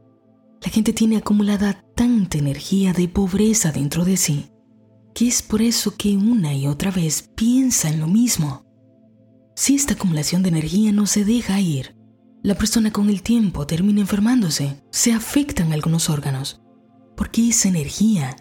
la 0.62 0.72
gente 0.72 0.94
tiene 0.94 1.18
acumulada 1.18 1.84
tanta 1.98 2.38
energía 2.38 2.94
de 2.94 3.10
pobreza 3.10 3.74
dentro 3.74 4.06
de 4.06 4.16
sí, 4.16 4.54
que 5.14 5.28
es 5.28 5.42
por 5.42 5.62
eso 5.62 5.98
que 5.98 6.16
una 6.16 6.54
y 6.54 6.66
otra 6.66 6.92
vez 6.92 7.30
piensa 7.36 7.90
en 7.90 8.00
lo 8.00 8.08
mismo. 8.08 8.66
Si 9.54 9.76
esta 9.76 9.96
acumulación 9.96 10.44
de 10.44 10.48
energía 10.48 10.94
no 10.94 11.08
se 11.08 11.26
deja 11.26 11.60
ir, 11.60 11.98
la 12.42 12.56
persona 12.56 12.94
con 12.94 13.10
el 13.10 13.22
tiempo 13.22 13.68
termina 13.68 14.00
enfermándose, 14.00 14.82
se 14.92 15.12
afectan 15.12 15.74
algunos 15.74 16.10
órganos, 16.10 16.62
porque 17.18 17.50
esa 17.50 17.68
energía 17.68 18.34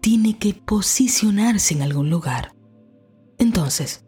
tiene 0.00 0.38
que 0.38 0.54
posicionarse 0.54 1.74
en 1.74 1.82
algún 1.82 2.08
lugar. 2.08 2.56
Entonces, 3.36 4.06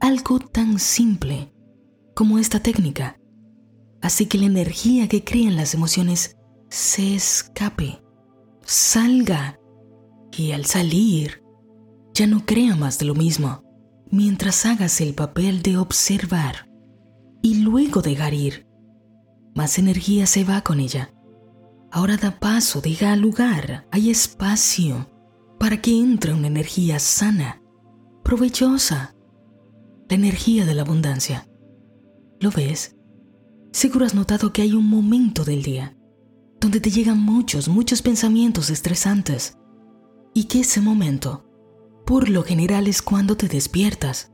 algo 0.00 0.40
tan 0.40 0.80
simple 0.80 1.52
como 2.12 2.40
esta 2.40 2.58
técnica 2.58 3.20
hace 4.06 4.28
que 4.28 4.38
la 4.38 4.46
energía 4.46 5.08
que 5.08 5.24
crean 5.24 5.56
las 5.56 5.74
emociones 5.74 6.36
se 6.70 7.16
escape, 7.16 8.00
salga 8.64 9.58
y 10.36 10.52
al 10.52 10.64
salir 10.64 11.42
ya 12.14 12.28
no 12.28 12.46
crea 12.46 12.76
más 12.76 13.00
de 13.00 13.06
lo 13.06 13.14
mismo 13.14 13.64
mientras 14.10 14.64
hagas 14.64 15.00
el 15.00 15.12
papel 15.14 15.60
de 15.62 15.76
observar 15.76 16.70
y 17.42 17.62
luego 17.62 18.00
dejar 18.00 18.32
ir. 18.32 18.66
Más 19.56 19.76
energía 19.78 20.26
se 20.26 20.44
va 20.44 20.60
con 20.60 20.78
ella. 20.78 21.12
Ahora 21.90 22.16
da 22.16 22.38
paso, 22.38 22.80
deja 22.80 23.16
lugar, 23.16 23.88
hay 23.90 24.10
espacio 24.10 25.10
para 25.58 25.80
que 25.80 25.98
entre 25.98 26.32
una 26.32 26.46
energía 26.46 27.00
sana, 27.00 27.60
provechosa, 28.22 29.16
la 30.08 30.14
energía 30.14 30.64
de 30.64 30.74
la 30.74 30.82
abundancia. 30.82 31.48
¿Lo 32.38 32.50
ves? 32.50 32.95
Seguro 33.76 34.06
has 34.06 34.14
notado 34.14 34.54
que 34.54 34.62
hay 34.62 34.72
un 34.72 34.88
momento 34.88 35.44
del 35.44 35.62
día 35.62 35.94
donde 36.62 36.80
te 36.80 36.90
llegan 36.90 37.20
muchos, 37.20 37.68
muchos 37.68 38.00
pensamientos 38.00 38.70
estresantes 38.70 39.58
y 40.32 40.44
que 40.44 40.60
ese 40.60 40.80
momento, 40.80 41.44
por 42.06 42.30
lo 42.30 42.42
general, 42.42 42.86
es 42.86 43.02
cuando 43.02 43.36
te 43.36 43.48
despiertas. 43.48 44.32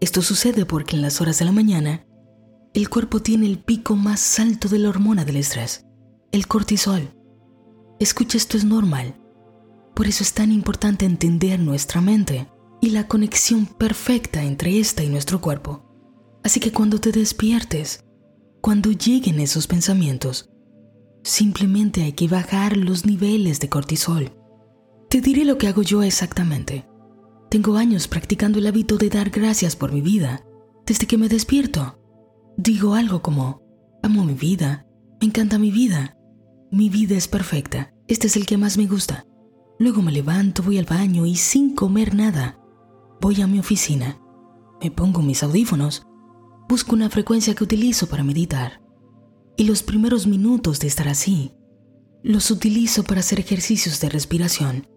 Esto 0.00 0.22
sucede 0.22 0.64
porque 0.64 0.96
en 0.96 1.02
las 1.02 1.20
horas 1.20 1.38
de 1.38 1.44
la 1.44 1.52
mañana 1.52 2.06
el 2.72 2.88
cuerpo 2.88 3.20
tiene 3.20 3.44
el 3.44 3.58
pico 3.58 3.94
más 3.94 4.40
alto 4.40 4.68
de 4.70 4.78
la 4.78 4.88
hormona 4.88 5.26
del 5.26 5.36
estrés, 5.36 5.84
el 6.32 6.46
cortisol. 6.46 7.14
Escucha, 8.00 8.38
esto 8.38 8.56
es 8.56 8.64
normal. 8.64 9.20
Por 9.94 10.06
eso 10.06 10.22
es 10.22 10.32
tan 10.32 10.50
importante 10.50 11.04
entender 11.04 11.60
nuestra 11.60 12.00
mente 12.00 12.48
y 12.80 12.88
la 12.88 13.06
conexión 13.06 13.66
perfecta 13.66 14.42
entre 14.42 14.78
esta 14.78 15.04
y 15.04 15.10
nuestro 15.10 15.42
cuerpo. 15.42 15.82
Así 16.42 16.58
que 16.58 16.72
cuando 16.72 16.98
te 16.98 17.12
despiertes, 17.12 18.05
cuando 18.66 18.90
lleguen 18.90 19.38
esos 19.38 19.68
pensamientos, 19.68 20.50
simplemente 21.22 22.02
hay 22.02 22.14
que 22.14 22.26
bajar 22.26 22.76
los 22.76 23.06
niveles 23.06 23.60
de 23.60 23.68
cortisol. 23.68 24.32
Te 25.08 25.20
diré 25.20 25.44
lo 25.44 25.56
que 25.56 25.68
hago 25.68 25.82
yo 25.82 26.02
exactamente. 26.02 26.84
Tengo 27.48 27.76
años 27.76 28.08
practicando 28.08 28.58
el 28.58 28.66
hábito 28.66 28.96
de 28.96 29.08
dar 29.08 29.30
gracias 29.30 29.76
por 29.76 29.92
mi 29.92 30.00
vida, 30.00 30.44
desde 30.84 31.06
que 31.06 31.16
me 31.16 31.28
despierto. 31.28 32.00
Digo 32.56 32.94
algo 32.94 33.22
como, 33.22 33.62
amo 34.02 34.24
mi 34.24 34.34
vida, 34.34 34.88
me 35.20 35.28
encanta 35.28 35.60
mi 35.60 35.70
vida, 35.70 36.18
mi 36.72 36.88
vida 36.88 37.16
es 37.16 37.28
perfecta, 37.28 37.94
este 38.08 38.26
es 38.26 38.34
el 38.34 38.46
que 38.46 38.58
más 38.58 38.76
me 38.78 38.88
gusta. 38.88 39.28
Luego 39.78 40.02
me 40.02 40.10
levanto, 40.10 40.64
voy 40.64 40.78
al 40.78 40.86
baño 40.86 41.24
y 41.24 41.36
sin 41.36 41.76
comer 41.76 42.16
nada, 42.16 42.58
voy 43.20 43.42
a 43.42 43.46
mi 43.46 43.60
oficina, 43.60 44.20
me 44.82 44.90
pongo 44.90 45.22
mis 45.22 45.44
audífonos, 45.44 46.04
busco 46.68 46.94
una 46.94 47.10
frecuencia 47.10 47.54
que 47.54 47.64
utilizo 47.64 48.08
para 48.08 48.24
meditar. 48.24 48.82
Y 49.56 49.64
los 49.64 49.82
primeros 49.82 50.26
minutos 50.26 50.80
de 50.80 50.88
estar 50.88 51.08
así, 51.08 51.52
los 52.22 52.50
utilizo 52.50 53.04
para 53.04 53.20
hacer 53.20 53.40
ejercicios 53.40 54.00
de 54.00 54.08
respiración. 54.08 54.88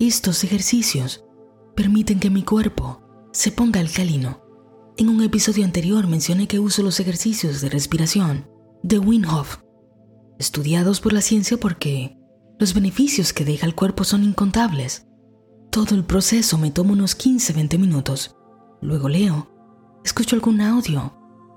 Estos 0.00 0.44
ejercicios 0.44 1.24
permiten 1.76 2.20
que 2.20 2.30
mi 2.30 2.42
cuerpo 2.42 3.02
se 3.32 3.52
ponga 3.52 3.80
alcalino 3.80 4.44
en 4.96 5.08
un 5.08 5.24
episodio 5.24 5.64
anterior 5.64 6.06
mencioné 6.06 6.46
que 6.46 6.60
uso 6.60 6.84
los 6.84 7.00
ejercicios 7.00 7.60
de 7.60 7.68
respiración 7.68 8.48
de 8.84 9.00
Wim 9.00 9.24
Hof, 9.28 9.58
estudiados 10.38 11.00
por 11.00 11.12
la 11.12 11.20
ciencia 11.20 11.56
porque 11.56 12.16
los 12.60 12.74
beneficios 12.74 13.32
que 13.32 13.44
deja 13.44 13.66
el 13.66 13.74
cuerpo 13.74 14.04
son 14.04 14.22
incontables. 14.22 15.08
Todo 15.72 15.96
el 15.96 16.04
proceso 16.04 16.58
me 16.58 16.70
toma 16.70 16.92
unos 16.92 17.18
15-20 17.18 17.76
minutos. 17.76 18.36
Luego 18.80 19.08
leo, 19.08 19.50
escucho 20.04 20.36
algún 20.36 20.60
audio, 20.60 21.14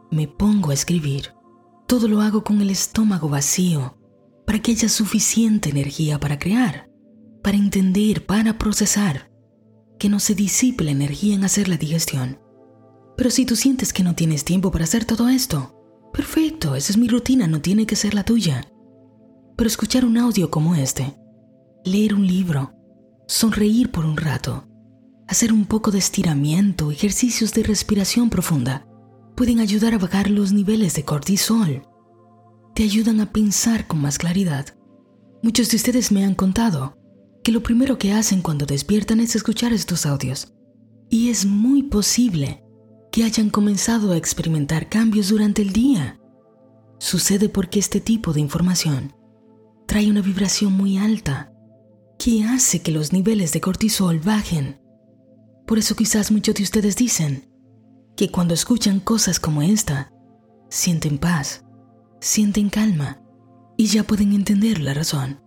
me 0.10 0.28
pongo 0.28 0.72
a 0.72 0.74
escribir. 0.74 1.34
Todo 1.86 2.08
lo 2.08 2.22
hago 2.22 2.44
con 2.44 2.62
el 2.62 2.70
estómago 2.70 3.30
vacío 3.30 3.98
para 4.46 4.60
que 4.60 4.72
haya 4.72 4.90
suficiente 4.90 5.70
energía 5.70 6.20
para 6.20 6.40
crear, 6.40 6.90
para 7.44 7.58
entender, 7.58 8.26
para 8.26 8.58
procesar, 8.58 9.30
que 10.00 10.10
no 10.10 10.20
se 10.20 10.34
disipe 10.34 10.84
la 10.84 10.92
energía 10.92 11.36
en 11.36 11.44
hacer 11.44 11.68
la 11.68 11.78
digestión. 11.78 12.40
Pero 13.18 13.30
si 13.30 13.46
tú 13.46 13.56
sientes 13.56 13.92
que 13.92 14.04
no 14.04 14.16
tienes 14.16 14.46
tiempo 14.46 14.72
para 14.72 14.86
hacer 14.86 15.06
todo 15.06 15.28
esto, 15.28 15.76
perfecto, 16.14 16.76
esa 16.76 16.94
es 16.94 16.98
mi 16.98 17.10
rutina, 17.10 17.48
no 17.48 17.62
tiene 17.62 17.86
que 17.86 17.96
ser 17.96 18.14
la 18.14 18.24
tuya. 18.24 18.66
Pero 19.58 19.68
escuchar 19.68 20.06
un 20.06 20.18
audio 20.18 20.50
como 20.50 20.76
este, 20.76 21.18
leer 21.84 22.14
un 22.14 22.26
libro, 22.26 22.74
sonreír 23.28 23.92
por 23.92 24.06
un 24.06 24.16
rato, 24.16 24.68
hacer 25.28 25.52
un 25.52 25.66
poco 25.66 25.92
de 25.92 26.00
estiramiento, 26.00 26.92
ejercicios 26.92 27.54
de 27.54 27.64
respiración 27.64 28.30
profunda, 28.30 28.88
pueden 29.36 29.60
ayudar 29.60 29.94
a 29.94 29.98
bajar 29.98 30.30
los 30.30 30.54
niveles 30.54 30.96
de 30.96 31.04
cortisol. 31.04 31.84
Te 32.74 32.84
ayudan 32.84 33.20
a 33.20 33.32
pensar 33.32 33.88
con 33.88 34.02
más 34.02 34.18
claridad. 34.18 34.76
Muchos 35.44 35.70
de 35.70 35.78
ustedes 35.78 36.12
me 36.12 36.24
han 36.24 36.36
contado 36.36 36.98
que 37.44 37.52
lo 37.52 37.62
primero 37.62 37.98
que 37.98 38.14
hacen 38.14 38.42
cuando 38.42 38.66
despiertan 38.66 39.20
es 39.20 39.36
escuchar 39.36 39.74
estos 39.74 40.06
audios. 40.06 40.54
Y 41.10 41.30
es 41.30 41.46
muy 41.46 41.84
posible 41.84 42.64
que 43.12 43.24
hayan 43.24 43.50
comenzado 43.50 44.12
a 44.12 44.18
experimentar 44.18 44.90
cambios 44.90 45.30
durante 45.30 45.62
el 45.62 45.72
día. 45.72 46.20
Sucede 47.00 47.48
porque 47.50 47.80
este 47.80 48.02
tipo 48.02 48.34
de 48.34 48.42
información 48.42 49.14
trae 49.88 50.10
una 50.10 50.22
vibración 50.22 50.74
muy 50.74 50.98
alta 50.98 51.54
que 52.20 52.44
hace 52.44 52.82
que 52.82 52.92
los 52.92 53.14
niveles 53.14 53.54
de 53.54 53.62
cortisol 53.62 54.20
bajen. 54.20 54.80
Por 55.68 55.78
eso 55.78 55.96
quizás 55.96 56.32
muchos 56.32 56.56
de 56.56 56.64
ustedes 56.64 56.96
dicen 56.96 57.50
que 58.16 58.32
cuando 58.32 58.54
escuchan 58.54 59.02
cosas 59.02 59.40
como 59.40 59.62
esta, 59.62 60.14
sienten 60.70 61.18
paz, 61.18 61.66
sienten 62.22 62.70
calma 62.70 63.22
y 63.76 63.88
ya 63.88 64.04
pueden 64.04 64.34
entender 64.34 64.80
la 64.80 64.94
razón. 64.94 65.42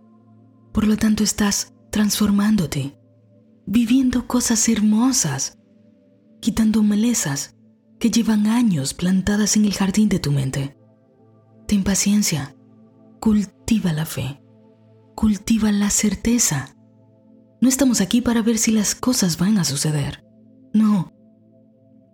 Por 0.71 0.87
lo 0.87 0.95
tanto, 0.95 1.23
estás 1.23 1.73
transformándote, 1.91 2.97
viviendo 3.65 4.27
cosas 4.27 4.69
hermosas, 4.69 5.57
quitando 6.39 6.83
malezas 6.83 7.55
que 7.99 8.09
llevan 8.09 8.47
años 8.47 8.93
plantadas 8.93 9.57
en 9.57 9.65
el 9.65 9.73
jardín 9.73 10.07
de 10.07 10.19
tu 10.19 10.31
mente. 10.31 10.77
Ten 11.67 11.83
paciencia, 11.83 12.55
cultiva 13.19 13.91
la 13.91 14.05
fe, 14.05 14.41
cultiva 15.15 15.71
la 15.71 15.89
certeza. 15.89 16.75
No 17.61 17.69
estamos 17.69 18.01
aquí 18.01 18.21
para 18.21 18.41
ver 18.41 18.57
si 18.57 18.71
las 18.71 18.95
cosas 18.95 19.37
van 19.37 19.59
a 19.59 19.63
suceder. 19.63 20.25
No, 20.73 21.13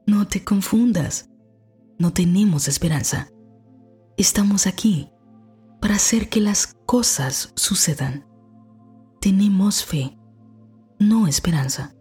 no 0.06 0.28
te 0.28 0.44
confundas. 0.44 1.30
No 1.98 2.14
tenemos 2.14 2.68
esperanza. 2.68 3.30
Estamos 4.18 4.68
aquí 4.68 5.10
para 5.82 5.96
hacer 5.96 6.30
que 6.30 6.42
las 6.42 6.76
cosas 6.86 7.54
sucedan. 7.56 8.28
Tenemos 9.22 9.84
fe, 9.84 10.18
no 11.00 11.28
esperanza. 11.28 11.96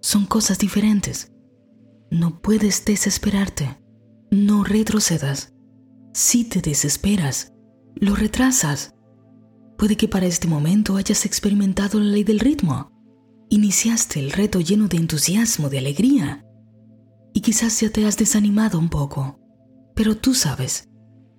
Son 0.00 0.24
cosas 0.24 0.58
diferentes. 0.58 1.32
No 2.10 2.40
puedes 2.40 2.84
desesperarte. 2.84 3.82
No 4.30 4.64
retrocedas. 4.64 5.54
Si 6.14 6.44
te 6.44 6.60
desesperas, 6.62 7.52
lo 7.96 8.14
retrasas. 8.14 8.95
Puede 9.78 9.96
que 9.96 10.08
para 10.08 10.26
este 10.26 10.48
momento 10.48 10.96
hayas 10.96 11.26
experimentado 11.26 12.00
la 12.00 12.10
ley 12.10 12.24
del 12.24 12.40
ritmo. 12.40 12.92
Iniciaste 13.50 14.20
el 14.20 14.32
reto 14.32 14.60
lleno 14.60 14.88
de 14.88 14.96
entusiasmo, 14.96 15.68
de 15.68 15.78
alegría. 15.78 16.44
Y 17.32 17.40
quizás 17.40 17.80
ya 17.80 17.90
te 17.90 18.06
has 18.06 18.16
desanimado 18.16 18.78
un 18.78 18.88
poco. 18.88 19.38
Pero 19.94 20.16
tú 20.16 20.34
sabes 20.34 20.88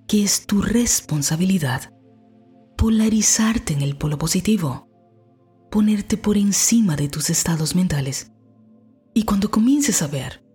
que 0.08 0.24
es 0.24 0.46
tu 0.46 0.62
responsabilidad 0.62 1.92
polarizarte 2.78 3.74
en 3.74 3.82
el 3.82 3.98
polo 3.98 4.18
positivo, 4.20 4.88
ponerte 5.72 6.16
por 6.16 6.38
encima 6.38 6.96
de 6.96 7.10
tus 7.10 7.30
estados 7.30 7.76
mentales. 7.76 8.32
Y 9.14 9.24
cuando 9.24 9.50
comiences 9.50 10.04
a 10.04 10.08
ver 10.08 10.46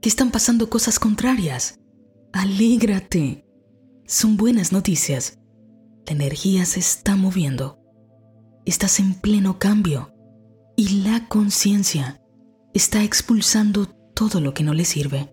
que 0.00 0.08
están 0.08 0.30
pasando 0.30 0.70
cosas 0.70 0.98
contrarias, 0.98 1.80
alégrate. 2.32 3.44
Son 4.06 4.36
buenas 4.36 4.72
noticias. 4.72 5.40
La 6.06 6.12
energía 6.12 6.64
se 6.64 6.80
está 6.80 7.16
moviendo. 7.16 7.78
Estás 8.64 9.00
en 9.00 9.14
pleno 9.14 9.58
cambio 9.58 10.14
y 10.76 11.02
la 11.02 11.28
conciencia 11.28 12.20
está 12.74 13.02
expulsando 13.02 13.86
todo 14.14 14.40
lo 14.40 14.54
que 14.54 14.64
no 14.64 14.74
le 14.74 14.84
sirve. 14.84 15.32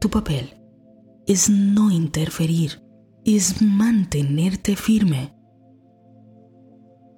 Tu 0.00 0.10
papel 0.10 0.60
es 1.26 1.48
no 1.50 1.90
interferir, 1.90 2.82
es 3.24 3.62
mantenerte 3.62 4.76
firme. 4.76 5.34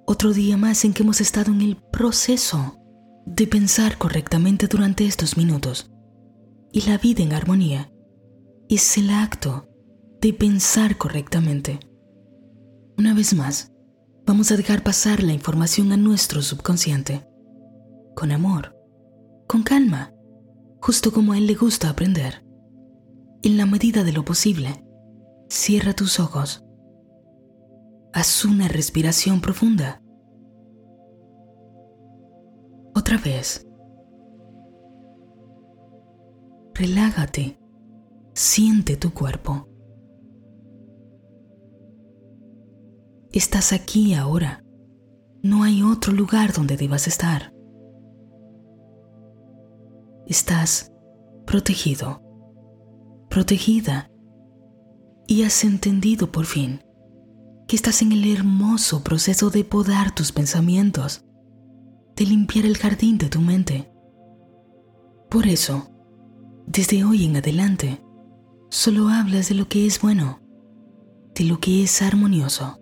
Otro 0.05 0.33
día 0.33 0.57
más 0.57 0.83
en 0.85 0.93
que 0.93 1.03
hemos 1.03 1.21
estado 1.21 1.51
en 1.51 1.61
el 1.61 1.77
proceso 1.77 2.77
de 3.25 3.45
pensar 3.45 3.97
correctamente 3.97 4.67
durante 4.67 5.05
estos 5.05 5.37
minutos. 5.37 5.91
Y 6.71 6.81
la 6.81 6.97
vida 6.97 7.23
en 7.23 7.33
armonía 7.33 7.91
es 8.69 8.97
el 8.97 9.09
acto 9.11 9.67
de 10.21 10.33
pensar 10.33 10.97
correctamente. 10.97 11.79
Una 12.99 13.13
vez 13.13 13.33
más, 13.33 13.71
vamos 14.25 14.51
a 14.51 14.57
dejar 14.57 14.83
pasar 14.83 15.23
la 15.23 15.31
información 15.31 15.93
a 15.93 15.95
nuestro 15.95 16.41
subconsciente. 16.41 17.25
Con 18.13 18.33
amor, 18.33 18.75
con 19.47 19.63
calma, 19.63 20.13
justo 20.81 21.13
como 21.13 21.31
a 21.31 21.37
él 21.37 21.47
le 21.47 21.55
gusta 21.55 21.89
aprender. 21.89 22.45
En 23.41 23.55
la 23.55 23.65
medida 23.65 24.03
de 24.03 24.11
lo 24.11 24.25
posible, 24.25 24.83
cierra 25.47 25.93
tus 25.93 26.19
ojos. 26.19 26.65
Haz 28.11 28.43
una 28.43 28.67
respiración 28.67 29.39
profunda. 29.39 30.03
Otra 32.93 33.17
vez. 33.17 33.65
Relájate. 36.73 37.61
Siente 38.33 38.97
tu 38.97 39.13
cuerpo. 39.13 39.68
Estás 43.31 43.73
aquí 43.73 44.15
ahora. 44.15 44.63
No 45.43 45.61
hay 45.61 45.83
otro 45.83 46.11
lugar 46.13 46.51
donde 46.51 46.77
debas 46.77 47.07
estar. 47.07 47.53
Estás 50.25 50.91
protegido, 51.45 52.23
protegida 53.29 54.09
y 55.27 55.43
has 55.43 55.63
entendido 55.63 56.31
por 56.31 56.47
fin 56.47 56.81
que 57.67 57.75
estás 57.75 58.01
en 58.01 58.13
el 58.13 58.33
hermoso 58.33 59.03
proceso 59.03 59.51
de 59.51 59.63
podar 59.63 60.15
tus 60.15 60.31
pensamientos, 60.31 61.23
de 62.15 62.25
limpiar 62.25 62.65
el 62.65 62.77
jardín 62.77 63.19
de 63.19 63.29
tu 63.29 63.41
mente. 63.41 63.93
Por 65.29 65.45
eso, 65.45 65.91
desde 66.65 67.03
hoy 67.03 67.25
en 67.25 67.37
adelante, 67.37 68.03
solo 68.71 69.09
hablas 69.09 69.49
de 69.49 69.55
lo 69.55 69.67
que 69.67 69.85
es 69.85 70.01
bueno, 70.01 70.39
de 71.35 71.43
lo 71.43 71.59
que 71.59 71.83
es 71.83 72.01
armonioso 72.01 72.79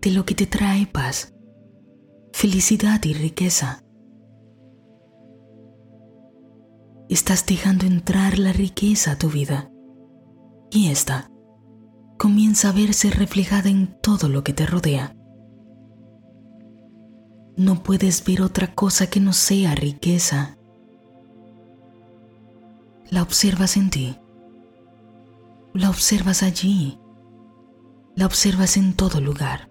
de 0.00 0.10
lo 0.10 0.24
que 0.24 0.34
te 0.34 0.46
trae 0.46 0.86
paz, 0.86 1.34
felicidad 2.32 3.04
y 3.04 3.12
riqueza. 3.12 3.84
Estás 7.08 7.44
dejando 7.44 7.86
entrar 7.86 8.38
la 8.38 8.52
riqueza 8.52 9.12
a 9.12 9.18
tu 9.18 9.28
vida 9.28 9.70
y 10.70 10.90
esta 10.90 11.30
comienza 12.18 12.68
a 12.68 12.72
verse 12.72 13.10
reflejada 13.10 13.68
en 13.68 13.98
todo 14.00 14.28
lo 14.28 14.44
que 14.44 14.52
te 14.52 14.66
rodea. 14.66 15.16
No 17.56 17.82
puedes 17.82 18.24
ver 18.24 18.42
otra 18.42 18.74
cosa 18.74 19.08
que 19.08 19.20
no 19.20 19.32
sea 19.32 19.74
riqueza. 19.74 20.56
La 23.10 23.22
observas 23.22 23.76
en 23.76 23.90
ti. 23.90 24.16
La 25.74 25.90
observas 25.90 26.42
allí. 26.42 26.98
La 28.14 28.26
observas 28.26 28.76
en 28.76 28.94
todo 28.94 29.20
lugar. 29.20 29.69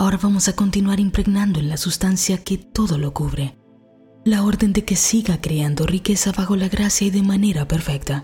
Ahora 0.00 0.16
vamos 0.16 0.46
a 0.46 0.54
continuar 0.54 1.00
impregnando 1.00 1.58
en 1.58 1.68
la 1.68 1.76
sustancia 1.76 2.44
que 2.44 2.56
todo 2.56 2.98
lo 2.98 3.12
cubre. 3.12 3.58
La 4.24 4.44
orden 4.44 4.72
de 4.72 4.84
que 4.84 4.94
siga 4.94 5.40
creando 5.40 5.86
riqueza 5.86 6.30
bajo 6.30 6.54
la 6.54 6.68
gracia 6.68 7.08
y 7.08 7.10
de 7.10 7.24
manera 7.24 7.66
perfecta. 7.66 8.22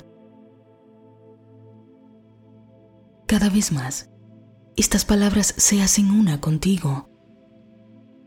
Cada 3.27 3.49
vez 3.51 3.73
más, 3.73 4.09
estas 4.77 5.05
palabras 5.05 5.53
se 5.57 5.83
hacen 5.83 6.13
una 6.13 6.41
contigo. 6.41 7.11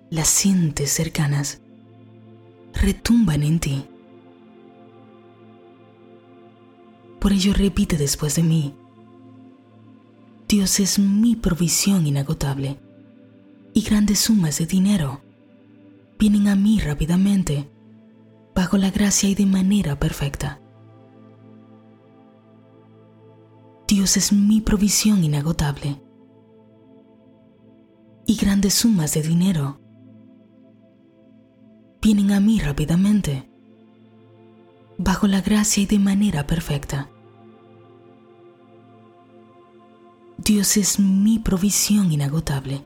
Las 0.10 0.28
sientes 0.28 0.92
cercanas. 0.92 1.62
Retumban 2.74 3.44
en 3.44 3.62
ti. 3.62 3.86
Por 7.22 7.32
ello 7.32 7.54
repite 7.54 7.96
después 7.96 8.36
de 8.36 8.44
mí. 8.44 8.76
Dios 10.50 10.82
es 10.82 11.00
mi 11.00 11.38
provisión 11.38 12.06
inagotable 12.06 12.82
y 13.78 13.82
grandes 13.82 14.18
sumas 14.18 14.58
de 14.58 14.66
dinero 14.66 15.22
vienen 16.18 16.48
a 16.48 16.56
mí 16.56 16.80
rápidamente, 16.80 17.70
bajo 18.56 18.76
la 18.76 18.90
gracia 18.90 19.30
y 19.30 19.36
de 19.36 19.46
manera 19.46 20.00
perfecta. 20.00 20.60
Dios 23.88 24.18
es 24.18 24.34
mi 24.34 24.62
provisión 24.62 25.24
inagotable 25.24 26.02
y 28.26 28.36
grandes 28.36 28.74
sumas 28.74 29.14
de 29.14 29.22
dinero 29.22 29.80
vienen 32.02 32.32
a 32.32 32.40
mí 32.40 32.60
rápidamente, 32.60 33.48
bajo 34.98 35.28
la 35.28 35.42
gracia 35.42 35.84
y 35.84 35.86
de 35.86 36.00
manera 36.00 36.48
perfecta. 36.48 37.12
Dios 40.40 40.78
es 40.78 41.00
mi 41.00 41.38
provisión 41.38 42.12
inagotable 42.12 42.84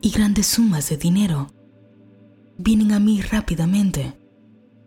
y 0.00 0.10
grandes 0.10 0.46
sumas 0.46 0.88
de 0.88 0.96
dinero 0.96 1.48
vienen 2.58 2.92
a 2.92 3.00
mí 3.00 3.20
rápidamente, 3.20 4.18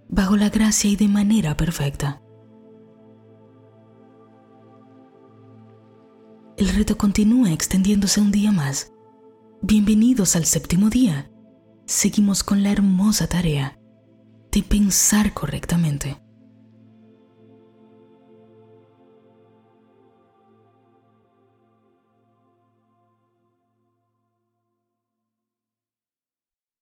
bajo 0.08 0.36
la 0.38 0.50
gracia 0.50 0.90
y 0.90 0.96
de 0.96 1.08
manera 1.08 1.56
perfecta. 1.56 2.22
El 6.58 6.70
reto 6.70 6.98
continúa 6.98 7.52
extendiéndose 7.52 8.20
un 8.20 8.32
día 8.32 8.52
más. 8.52 8.92
Bienvenidos 9.62 10.36
al 10.36 10.46
séptimo 10.46 10.90
día. 10.90 11.32
Seguimos 11.86 12.44
con 12.44 12.64
la 12.64 12.72
hermosa 12.72 13.28
tarea 13.28 13.80
de 14.52 14.64
pensar 14.64 15.34
correctamente. 15.34 16.18